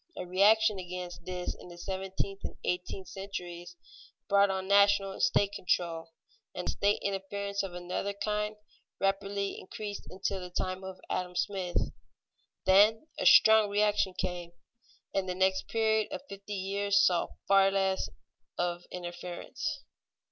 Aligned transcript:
A 0.17 0.25
reaction 0.25 0.79
against 0.79 1.25
this 1.25 1.53
in 1.53 1.67
the 1.69 1.77
seventeenth 1.77 2.43
and 2.43 2.55
eighteenth 2.63 3.07
centuries 3.07 3.75
brought 4.27 4.49
on 4.49 4.67
national 4.67 5.11
and 5.11 5.21
state 5.21 5.51
control, 5.51 6.09
and 6.55 6.67
state 6.67 6.97
interference 7.03 7.61
of 7.61 7.75
another 7.75 8.13
kind 8.13 8.55
rapidly 8.99 9.59
increased 9.59 10.07
until 10.09 10.39
the 10.39 10.49
time 10.49 10.83
of 10.83 10.99
Adam 11.07 11.35
Smith. 11.35 11.93
Then 12.65 13.09
a 13.19 13.27
strong 13.27 13.69
reaction 13.69 14.15
came, 14.15 14.53
and 15.13 15.29
the 15.29 15.35
next 15.35 15.67
period 15.67 16.07
of 16.11 16.21
fifty 16.27 16.55
years 16.55 16.99
saw 16.99 17.27
far 17.47 17.69
less 17.69 18.09
of 18.57 18.85
interference. 18.89 19.83